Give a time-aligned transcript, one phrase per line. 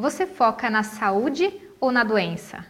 [0.00, 2.64] Você foca na saúde ou na doença?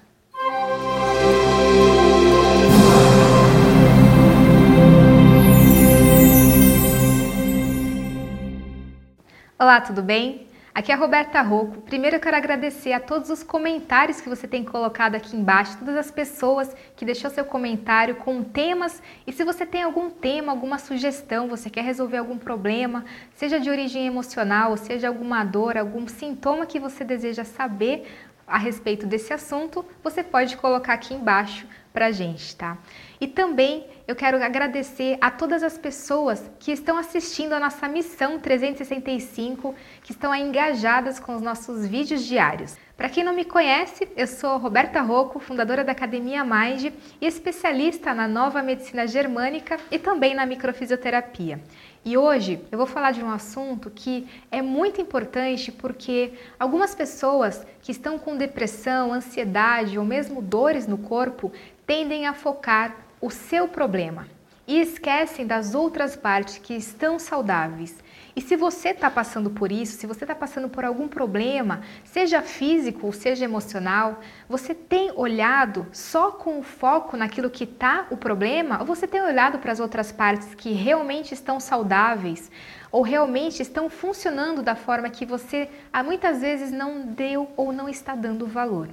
[9.58, 10.47] Olá, tudo bem?
[10.78, 11.80] Aqui é a Roberta Rocco.
[11.80, 15.96] Primeiro eu quero agradecer a todos os comentários que você tem colocado aqui embaixo, todas
[15.96, 19.02] as pessoas que deixou seu comentário com temas.
[19.26, 23.04] E se você tem algum tema, alguma sugestão, você quer resolver algum problema,
[23.34, 28.06] seja de origem emocional, seja alguma dor, algum sintoma que você deseja saber
[28.46, 32.78] a respeito desse assunto, você pode colocar aqui embaixo para gente, tá?
[33.20, 38.38] E também eu quero agradecer a todas as pessoas que estão assistindo a nossa missão
[38.38, 42.76] 365, que estão engajadas com os nossos vídeos diários.
[42.96, 48.12] Para quem não me conhece, eu sou Roberta Rocco, fundadora da Academia Mind e especialista
[48.12, 51.60] na nova medicina germânica e também na microfisioterapia.
[52.04, 57.66] E hoje eu vou falar de um assunto que é muito importante porque algumas pessoas
[57.82, 61.52] que estão com depressão, ansiedade ou mesmo dores no corpo
[61.88, 64.28] tendem a focar o seu problema
[64.66, 67.96] e esquecem das outras partes que estão saudáveis.
[68.36, 72.42] E se você está passando por isso, se você está passando por algum problema, seja
[72.42, 78.18] físico ou seja emocional, você tem olhado só com o foco naquilo que está o
[78.18, 82.50] problema ou você tem olhado para as outras partes que realmente estão saudáveis
[82.90, 85.68] ou realmente estão funcionando da forma que você
[86.04, 88.88] muitas vezes não deu ou não está dando valor?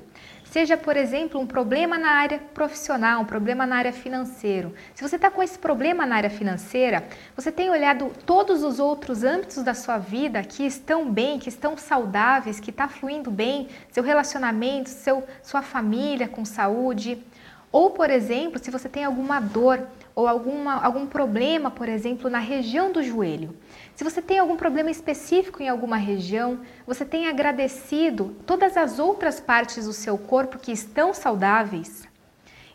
[0.56, 4.72] Seja, por exemplo, um problema na área profissional, um problema na área financeira.
[4.94, 7.04] Se você está com esse problema na área financeira,
[7.36, 11.76] você tem olhado todos os outros âmbitos da sua vida que estão bem, que estão
[11.76, 17.22] saudáveis, que está fluindo bem, seu relacionamento, seu, sua família com saúde.
[17.76, 22.40] Ou, por exemplo, se você tem alguma dor ou alguma, algum problema, por exemplo, na
[22.40, 23.54] região do joelho.
[23.94, 29.42] Se você tem algum problema específico em alguma região, você tem agradecido todas as outras
[29.42, 32.08] partes do seu corpo que estão saudáveis?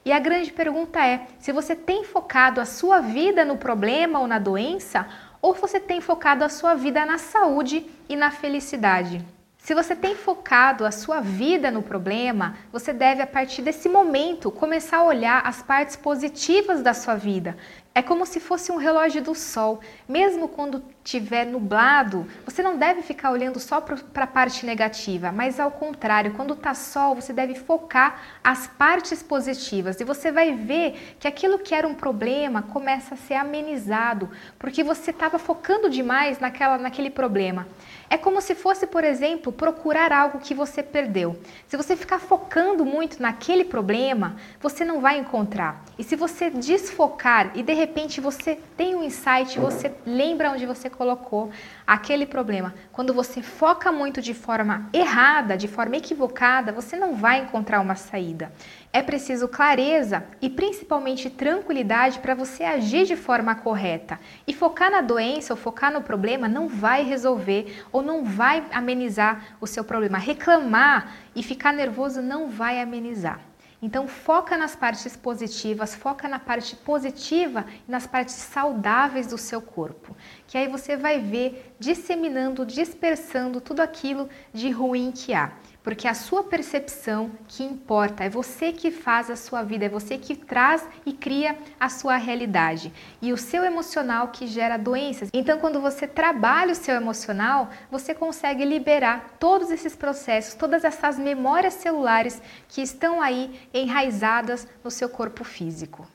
[0.04, 4.26] E a grande pergunta é: se você tem focado a sua vida no problema ou
[4.26, 5.08] na doença,
[5.40, 9.24] ou você tem focado a sua vida na saúde e na felicidade?
[9.62, 14.50] Se você tem focado a sua vida no problema, você deve, a partir desse momento,
[14.50, 17.56] começar a olhar as partes positivas da sua vida.
[17.92, 19.80] É como se fosse um relógio do sol.
[20.08, 25.58] Mesmo quando estiver nublado, você não deve ficar olhando só para a parte negativa, mas
[25.58, 31.16] ao contrário, quando está sol, você deve focar as partes positivas e você vai ver
[31.18, 36.38] que aquilo que era um problema começa a ser amenizado, porque você estava focando demais
[36.38, 37.66] naquela, naquele problema.
[38.08, 41.40] É como se fosse, por exemplo, procurar algo que você perdeu.
[41.66, 45.84] Se você ficar focando muito naquele problema, você não vai encontrar.
[45.98, 50.88] E se você desfocar e de repente você tem um insight, você lembra onde você
[50.88, 51.50] colocou
[51.86, 52.74] aquele problema.
[52.92, 57.94] Quando você foca muito de forma errada, de forma equivocada, você não vai encontrar uma
[57.94, 58.52] saída.
[58.92, 64.20] É preciso clareza e principalmente tranquilidade para você agir de forma correta.
[64.46, 69.56] E focar na doença ou focar no problema não vai resolver ou não vai amenizar
[69.60, 70.18] o seu problema.
[70.18, 73.49] Reclamar e ficar nervoso não vai amenizar.
[73.82, 79.62] Então foca nas partes positivas, foca na parte positiva e nas partes saudáveis do seu
[79.62, 80.14] corpo,
[80.46, 85.50] que aí você vai ver disseminando, dispersando tudo aquilo de ruim que há
[85.82, 90.18] porque a sua percepção que importa, é você que faz a sua vida, é você
[90.18, 92.92] que traz e cria a sua realidade.
[93.20, 95.30] E o seu emocional que gera doenças.
[95.32, 101.18] Então, quando você trabalha o seu emocional, você consegue liberar todos esses processos, todas essas
[101.18, 106.06] memórias celulares que estão aí enraizadas no seu corpo físico.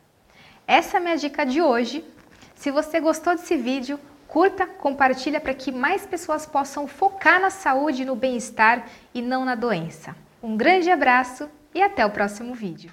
[0.67, 2.05] Essa é a minha dica de hoje.
[2.53, 8.01] Se você gostou desse vídeo, Curta, compartilha para que mais pessoas possam focar na saúde
[8.01, 10.15] e no bem-estar e não na doença.
[10.41, 12.91] Um grande abraço e até o próximo vídeo.